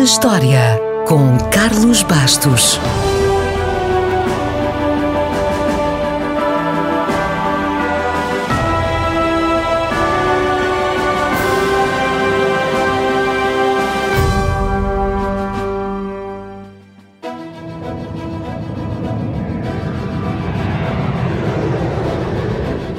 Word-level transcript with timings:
na 0.00 0.04
História, 0.04 0.80
com 1.06 1.36
Carlos 1.50 2.02
Bastos. 2.02 2.80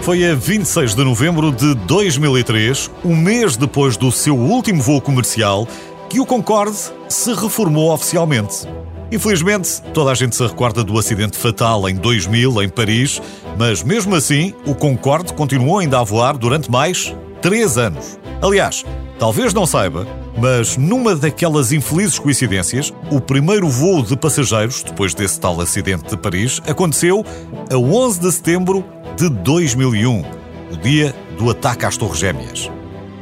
Foi 0.02 0.30
a 0.30 0.36
26 0.36 0.94
de 0.94 1.04
novembro 1.04 1.52
de 1.52 1.74
2003, 1.74 2.92
um 3.06 3.16
mês 3.16 3.56
depois 3.56 3.96
do 3.98 4.12
seu 4.12 4.38
último 4.38 4.82
voo 4.84 5.00
comercial, 5.00 5.68
que 6.12 6.20
o 6.20 6.26
Concorde 6.26 6.78
se 7.08 7.34
reformou 7.34 7.90
oficialmente. 7.94 8.68
Infelizmente, 9.10 9.82
toda 9.94 10.12
a 10.12 10.14
gente 10.14 10.36
se 10.36 10.46
recorda 10.46 10.84
do 10.84 11.00
acidente 11.00 11.38
fatal 11.38 11.88
em 11.88 11.96
2000 11.96 12.64
em 12.64 12.68
Paris, 12.68 13.22
mas 13.58 13.82
mesmo 13.82 14.14
assim, 14.14 14.54
o 14.68 14.76
Concorde 14.76 15.32
continuou 15.32 15.80
ainda 15.80 16.02
a 16.02 16.04
voar 16.04 16.38
durante 16.38 16.70
mais 16.70 17.16
três 17.42 17.78
anos. 17.78 18.20
Aliás, 18.42 18.84
talvez 19.18 19.54
não 19.54 19.66
saiba, 19.66 20.06
mas 20.38 20.76
numa 20.76 21.16
daquelas 21.16 21.72
infelizes 21.72 22.20
coincidências, 22.20 22.94
o 23.10 23.22
primeiro 23.22 23.70
voo 23.70 24.04
de 24.04 24.18
passageiros, 24.18 24.84
depois 24.84 25.14
desse 25.14 25.40
tal 25.40 25.62
acidente 25.62 26.10
de 26.10 26.18
Paris, 26.18 26.62
aconteceu 26.68 27.26
a 27.72 27.78
11 27.78 28.20
de 28.20 28.32
setembro 28.34 28.84
de 29.16 29.30
2001, 29.30 30.26
o 30.74 30.76
dia 30.76 31.16
do 31.38 31.50
ataque 31.50 31.86
às 31.86 31.96
Torres 31.96 32.20
Gêmeas. 32.20 32.70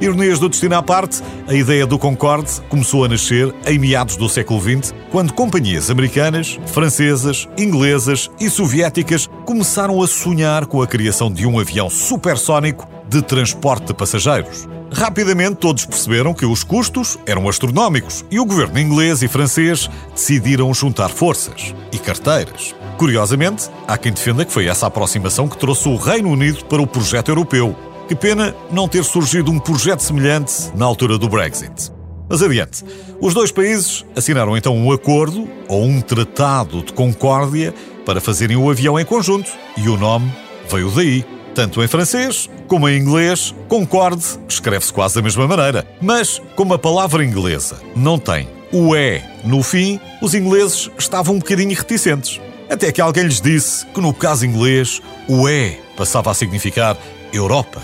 Ironias 0.01 0.39
do 0.39 0.47
destino 0.47 0.75
à 0.75 0.81
parte, 0.81 1.21
a 1.45 1.53
ideia 1.53 1.85
do 1.85 1.99
Concorde 1.99 2.61
começou 2.69 3.03
a 3.03 3.09
nascer 3.09 3.53
em 3.65 3.77
meados 3.77 4.15
do 4.15 4.29
século 4.29 4.61
XX, 4.61 4.93
quando 5.11 5.33
companhias 5.33 5.89
americanas, 5.89 6.57
francesas, 6.67 7.49
inglesas 7.57 8.31
e 8.39 8.49
soviéticas 8.49 9.27
começaram 9.45 10.01
a 10.01 10.07
sonhar 10.07 10.65
com 10.67 10.81
a 10.81 10.87
criação 10.87 11.29
de 11.29 11.45
um 11.45 11.59
avião 11.59 11.89
supersónico 11.89 12.87
de 13.09 13.21
transporte 13.21 13.87
de 13.87 13.93
passageiros. 13.93 14.69
Rapidamente 14.91 15.55
todos 15.55 15.85
perceberam 15.85 16.33
que 16.33 16.45
os 16.45 16.63
custos 16.63 17.17
eram 17.25 17.49
astronómicos 17.49 18.23
e 18.31 18.39
o 18.39 18.45
governo 18.45 18.79
inglês 18.79 19.21
e 19.21 19.27
francês 19.27 19.89
decidiram 20.13 20.73
juntar 20.73 21.09
forças 21.09 21.75
e 21.91 21.97
carteiras. 21.97 22.73
Curiosamente, 22.97 23.69
há 23.87 23.97
quem 23.97 24.13
defenda 24.13 24.45
que 24.45 24.51
foi 24.51 24.67
essa 24.67 24.87
aproximação 24.87 25.47
que 25.47 25.57
trouxe 25.57 25.89
o 25.89 25.95
Reino 25.95 26.29
Unido 26.29 26.63
para 26.65 26.81
o 26.81 26.87
projeto 26.87 27.29
europeu. 27.29 27.75
Que 28.09 28.15
pena 28.15 28.55
não 28.71 28.87
ter 28.87 29.03
surgido 29.03 29.51
um 29.51 29.59
projeto 29.59 29.99
semelhante 29.99 30.71
na 30.75 30.83
altura 30.83 31.15
do 31.15 31.29
Brexit. 31.29 31.91
Mas 32.27 32.41
adiante. 32.41 32.83
Os 33.21 33.35
dois 33.35 33.51
países 33.51 34.03
assinaram 34.15 34.57
então 34.57 34.75
um 34.75 34.91
acordo 34.91 35.47
ou 35.67 35.85
um 35.85 36.01
tratado 36.01 36.81
de 36.81 36.91
concórdia 36.91 37.71
para 38.07 38.19
fazerem 38.19 38.57
o 38.57 38.67
avião 38.67 38.99
em 38.99 39.05
conjunto 39.05 39.51
e 39.77 39.87
o 39.87 39.95
nome 39.95 40.33
veio 40.67 40.89
daí. 40.89 41.23
Tanto 41.53 41.83
em 41.83 41.87
francês 41.87 42.49
como 42.67 42.89
em 42.89 42.99
inglês, 42.99 43.53
Concorde 43.67 44.23
escreve-se 44.47 44.91
quase 44.91 45.13
da 45.13 45.21
mesma 45.21 45.47
maneira. 45.47 45.87
Mas, 46.01 46.41
como 46.55 46.73
a 46.73 46.79
palavra 46.79 47.23
inglesa 47.23 47.79
não 47.95 48.17
tem 48.17 48.47
o 48.73 48.95
E 48.95 49.21
no 49.43 49.61
fim, 49.61 49.99
os 50.19 50.33
ingleses 50.33 50.89
estavam 50.97 51.35
um 51.35 51.39
bocadinho 51.39 51.77
reticentes. 51.77 52.41
Até 52.71 52.91
que 52.91 53.01
alguém 53.01 53.25
lhes 53.25 53.39
disse 53.39 53.85
que 53.85 54.01
no 54.01 54.15
caso 54.15 54.47
inglês 54.47 54.99
o 55.27 55.47
E 55.47 55.77
passava 55.95 56.31
a 56.31 56.33
significar 56.33 56.97
Europa, 57.31 57.79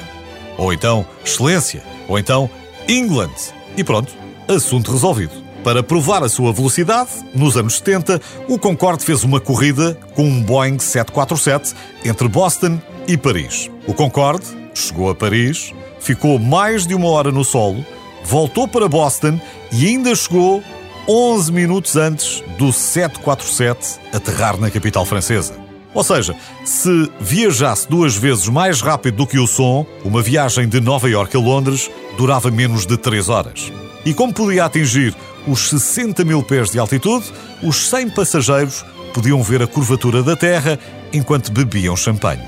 ou 0.58 0.74
então 0.74 1.06
excelência, 1.24 1.84
ou 2.08 2.18
então 2.18 2.50
England. 2.88 3.34
E 3.78 3.84
pronto, 3.84 4.14
assunto 4.48 4.92
resolvido. 4.92 5.46
Para 5.64 5.82
provar 5.82 6.24
a 6.24 6.30
sua 6.30 6.54
velocidade, 6.54 7.10
nos 7.34 7.58
anos 7.58 7.78
70, 7.78 8.22
o 8.48 8.60
Concorde 8.60 9.04
fez 9.04 9.24
uma 9.24 9.40
corrida 9.40 9.98
com 10.14 10.24
um 10.24 10.44
Boeing 10.44 10.78
747 10.78 11.74
entre 12.06 12.28
Boston 12.28 12.80
e 13.08 13.18
Paris. 13.18 13.72
O 13.88 13.94
Concorde 13.94 14.46
chegou 14.76 15.10
a 15.10 15.16
Paris, 15.16 15.74
ficou 16.00 16.38
mais 16.38 16.86
de 16.86 16.94
uma 16.94 17.10
hora 17.10 17.32
no 17.32 17.44
solo, 17.44 17.84
voltou 18.24 18.68
para 18.68 18.88
Boston 18.88 19.40
e 19.72 19.88
ainda 19.88 20.14
chegou 20.14 20.64
11 21.08 21.52
minutos 21.52 21.96
antes 21.96 22.44
do 22.60 22.72
747 22.72 24.00
aterrar 24.14 24.60
na 24.60 24.70
capital 24.70 25.04
francesa. 25.04 25.56
Ou 25.96 26.04
seja, 26.04 26.36
se 26.66 27.10
viajasse 27.22 27.90
duas 27.90 28.16
vezes 28.18 28.50
mais 28.50 28.82
rápido 28.82 29.16
do 29.16 29.28
que 29.28 29.40
o 29.40 29.48
som, 29.48 29.86
uma 30.04 30.22
viagem 30.22 30.68
de 30.68 30.82
Nova 30.82 31.10
York 31.10 31.36
a 31.36 31.40
Londres 31.40 31.90
durava 32.18 32.52
menos 32.52 32.86
de 32.86 32.98
3 32.98 33.30
horas. 33.30 33.72
E 34.06 34.14
como 34.14 34.34
podia 34.34 34.66
atingir 34.66 35.16
os 35.48 35.70
60 35.70 36.26
mil 36.26 36.44
pés 36.44 36.70
de 36.70 36.78
altitude, 36.78 37.26
os 37.64 37.90
100 37.90 38.10
passageiros 38.10 38.86
podiam 39.14 39.42
ver 39.42 39.64
a 39.64 39.68
curvatura 39.68 40.22
da 40.22 40.36
Terra 40.36 40.78
enquanto 41.14 41.52
bebiam 41.52 41.96
champanhe. 41.96 42.44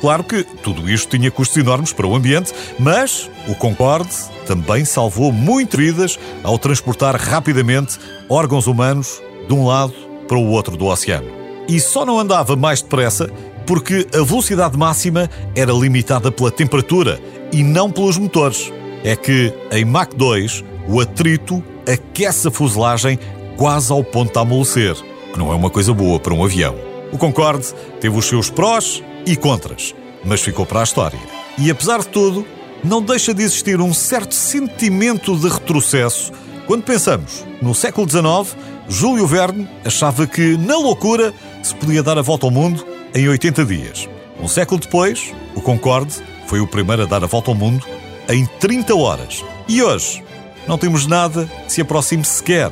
Claro 0.00 0.22
que 0.22 0.44
tudo 0.44 0.88
isto 0.88 1.16
tinha 1.16 1.30
custos 1.30 1.56
enormes 1.56 1.92
para 1.92 2.06
o 2.06 2.14
ambiente, 2.14 2.52
mas 2.78 3.30
o 3.48 3.54
Concorde 3.54 4.14
também 4.46 4.84
salvou 4.84 5.32
muitas 5.32 5.78
vidas 5.78 6.18
ao 6.42 6.58
transportar 6.58 7.16
rapidamente 7.16 7.98
órgãos 8.28 8.66
humanos 8.66 9.22
de 9.46 9.54
um 9.54 9.66
lado 9.66 9.94
para 10.28 10.38
o 10.38 10.48
outro 10.48 10.76
do 10.76 10.86
oceano. 10.86 11.39
E 11.70 11.78
só 11.78 12.04
não 12.04 12.18
andava 12.18 12.56
mais 12.56 12.82
depressa 12.82 13.30
porque 13.64 14.04
a 14.12 14.24
velocidade 14.24 14.76
máxima 14.76 15.30
era 15.54 15.72
limitada 15.72 16.32
pela 16.32 16.50
temperatura 16.50 17.20
e 17.52 17.62
não 17.62 17.88
pelos 17.88 18.18
motores. 18.18 18.72
É 19.04 19.14
que 19.14 19.54
em 19.70 19.84
Mach 19.84 20.12
2 20.12 20.64
o 20.88 21.00
atrito 21.00 21.62
aquece 21.86 22.48
a 22.48 22.50
fuselagem 22.50 23.20
quase 23.56 23.92
ao 23.92 24.02
ponto 24.02 24.32
de 24.32 24.38
amolecer, 24.40 24.96
que 25.32 25.38
não 25.38 25.52
é 25.52 25.54
uma 25.54 25.70
coisa 25.70 25.94
boa 25.94 26.18
para 26.18 26.34
um 26.34 26.44
avião. 26.44 26.74
O 27.12 27.18
Concorde 27.18 27.68
teve 28.00 28.18
os 28.18 28.26
seus 28.26 28.50
prós 28.50 29.00
e 29.24 29.36
contras, 29.36 29.94
mas 30.24 30.40
ficou 30.40 30.66
para 30.66 30.80
a 30.80 30.84
história. 30.84 31.20
E 31.56 31.70
apesar 31.70 32.00
de 32.00 32.08
tudo, 32.08 32.44
não 32.82 33.00
deixa 33.00 33.32
de 33.32 33.44
existir 33.44 33.80
um 33.80 33.94
certo 33.94 34.34
sentimento 34.34 35.36
de 35.36 35.48
retrocesso 35.48 36.32
quando 36.70 36.84
pensamos 36.84 37.44
no 37.60 37.74
século 37.74 38.08
XIX, 38.08 38.56
Júlio 38.88 39.26
Verne 39.26 39.68
achava 39.84 40.24
que, 40.24 40.56
na 40.56 40.76
loucura, 40.76 41.34
se 41.62 41.74
podia 41.74 42.02
dar 42.02 42.18
a 42.18 42.22
volta 42.22 42.46
ao 42.46 42.50
mundo 42.50 42.86
em 43.14 43.28
80 43.28 43.64
dias. 43.64 44.08
Um 44.40 44.48
século 44.48 44.80
depois, 44.80 45.32
o 45.54 45.60
Concorde 45.60 46.14
foi 46.46 46.60
o 46.60 46.66
primeiro 46.66 47.02
a 47.02 47.06
dar 47.06 47.22
a 47.22 47.26
volta 47.26 47.50
ao 47.50 47.54
mundo 47.54 47.86
em 48.28 48.46
30 48.46 48.94
horas. 48.94 49.44
E 49.68 49.82
hoje, 49.82 50.22
não 50.66 50.78
temos 50.78 51.06
nada 51.06 51.50
que 51.66 51.72
se 51.72 51.80
aproxime 51.80 52.24
sequer 52.24 52.70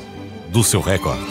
do 0.49 0.65
seu 0.65 0.81
recorde. 0.81 1.25